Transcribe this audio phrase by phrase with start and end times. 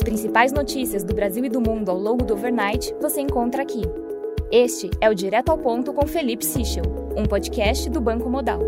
[0.00, 3.82] As principais notícias do Brasil e do mundo ao longo do overnight você encontra aqui.
[4.50, 6.84] Este é o Direto ao Ponto com Felipe Sichel,
[7.14, 8.60] um podcast do Banco Modal.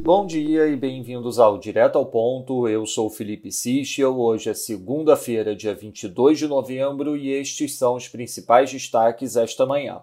[0.00, 2.66] Bom dia e bem-vindos ao Direto ao Ponto.
[2.66, 4.18] Eu sou Felipe Sichel.
[4.18, 10.00] Hoje é segunda-feira, dia 22 de novembro, e estes são os principais destaques esta manhã.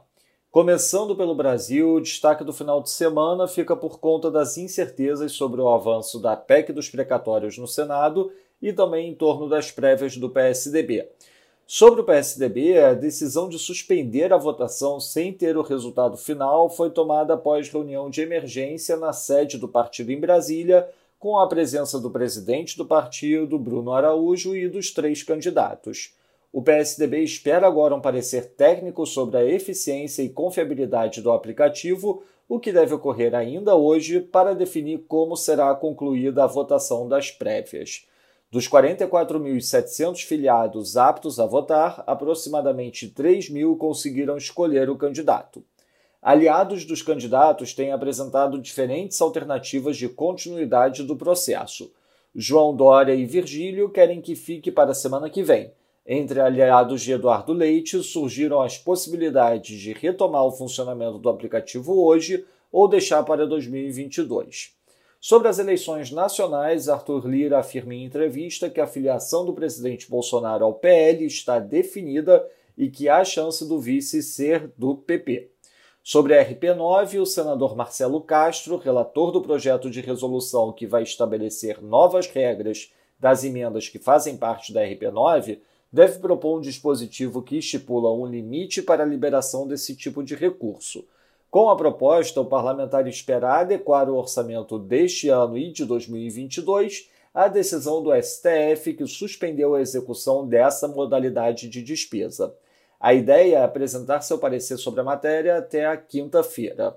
[0.52, 5.60] Começando pelo Brasil, o destaque do final de semana fica por conta das incertezas sobre
[5.60, 8.32] o avanço da PEC dos precatórios no Senado
[8.62, 11.08] e também em torno das prévias do PSDB.
[11.72, 16.90] Sobre o PSDB, a decisão de suspender a votação sem ter o resultado final foi
[16.90, 22.10] tomada após reunião de emergência na sede do partido em Brasília, com a presença do
[22.10, 26.16] presidente do partido, Bruno Araújo, e dos três candidatos.
[26.52, 32.60] O PSDB espera agora um parecer técnico sobre a eficiência e confiabilidade do aplicativo, o
[32.60, 38.08] que deve ocorrer ainda hoje para definir como será concluída a votação das prévias.
[38.52, 45.64] Dos 44.700 filiados aptos a votar, aproximadamente 3 mil conseguiram escolher o candidato.
[46.20, 51.94] Aliados dos candidatos têm apresentado diferentes alternativas de continuidade do processo.
[52.34, 55.72] João Dória e Virgílio querem que fique para a semana que vem.
[56.04, 62.44] Entre aliados de Eduardo Leite, surgiram as possibilidades de retomar o funcionamento do aplicativo hoje
[62.72, 64.79] ou deixar para 2022.
[65.22, 70.64] Sobre as eleições nacionais, Arthur Lira afirma em entrevista que a filiação do presidente Bolsonaro
[70.64, 75.52] ao PL está definida e que há chance do vice ser do PP.
[76.02, 81.82] Sobre a RP9, o senador Marcelo Castro, relator do projeto de resolução que vai estabelecer
[81.84, 85.60] novas regras das emendas que fazem parte da RP9,
[85.92, 91.04] deve propor um dispositivo que estipula um limite para a liberação desse tipo de recurso.
[91.50, 97.48] Com a proposta, o parlamentar espera adequar o orçamento deste ano e de 2022 à
[97.48, 102.54] decisão do STF que suspendeu a execução dessa modalidade de despesa.
[103.00, 106.96] A ideia é apresentar seu parecer sobre a matéria até a quinta-feira.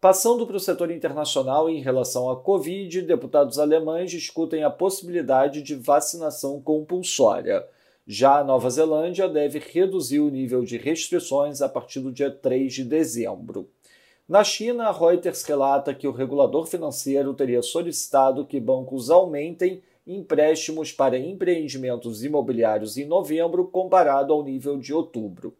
[0.00, 5.74] Passando para o setor internacional em relação à Covid, deputados alemães discutem a possibilidade de
[5.74, 7.62] vacinação compulsória.
[8.06, 12.72] Já a Nova Zelândia deve reduzir o nível de restrições a partir do dia 3
[12.72, 13.68] de dezembro.
[14.28, 20.92] Na China, a Reuters relata que o regulador financeiro teria solicitado que bancos aumentem empréstimos
[20.92, 25.54] para empreendimentos imobiliários em novembro comparado ao nível de outubro.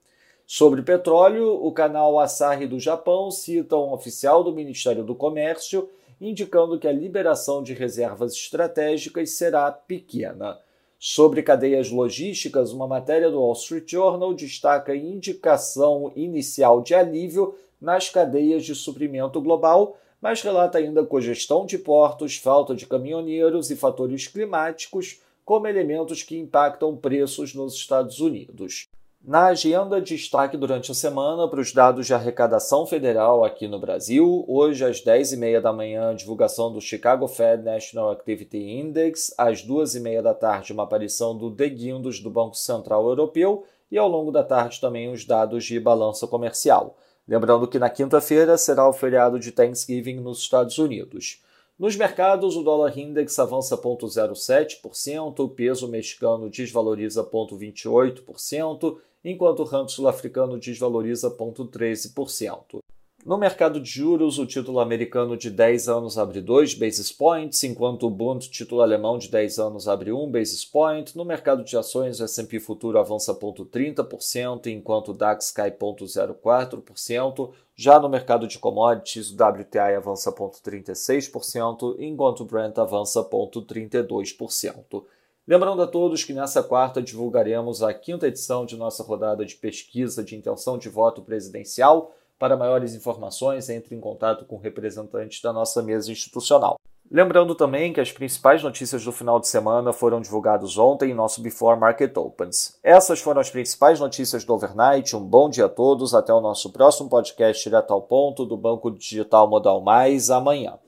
[0.46, 5.88] Sobre petróleo, o canal Asahi do Japão cita um oficial do Ministério do Comércio
[6.20, 10.56] indicando que a liberação de reservas estratégicas será pequena.
[10.96, 18.08] Sobre cadeias logísticas, uma matéria do Wall Street Journal destaca indicação inicial de alívio nas
[18.08, 24.28] cadeias de suprimento global, mas relata ainda congestão de portos, falta de caminhoneiros e fatores
[24.28, 28.86] climáticos como elementos que impactam preços nos Estados Unidos.
[29.24, 34.44] Na agenda, destaque durante a semana para os dados de arrecadação federal aqui no Brasil.
[34.48, 39.32] Hoje, às 10h30 da manhã, divulgação do Chicago Fed National Activity Index.
[39.38, 43.64] Às 2h30 da tarde, uma aparição do Deguindos do Banco Central Europeu.
[43.92, 46.96] E ao longo da tarde, também os dados de balança comercial.
[47.26, 51.40] Lembrando que na quinta-feira será o feriado de Thanksgiving nos Estados Unidos.
[51.78, 59.88] Nos mercados, o dólar index avança 0,07%, o peso mexicano desvaloriza 0,28%, enquanto o ramo
[59.88, 62.80] sul-africano desvaloriza 0,13%.
[63.24, 68.08] No mercado de juros, o título americano de 10 anos abre 2 basis points, enquanto
[68.08, 71.16] o Bund, título alemão de 10 anos, abre 1 basis point.
[71.16, 77.52] No mercado de ações, o S&P futuro avança 0,30%, enquanto o DAX cai 0,04%.
[77.76, 85.04] Já no mercado de commodities, o WTI avança 0,36%, enquanto o Brent avança 0,32%.
[85.46, 90.24] Lembrando a todos que nessa quarta divulgaremos a quinta edição de nossa rodada de pesquisa
[90.24, 95.80] de intenção de voto presidencial, para maiores informações, entre em contato com representantes da nossa
[95.80, 96.74] mesa institucional.
[97.08, 101.40] Lembrando também que as principais notícias do final de semana foram divulgadas ontem em nosso
[101.40, 102.80] Before Market Opens.
[102.82, 105.14] Essas foram as principais notícias do overnight.
[105.14, 106.14] Um bom dia a todos.
[106.14, 110.80] Até o nosso próximo podcast direto ao ponto do Banco Digital Modal Mais amanhã.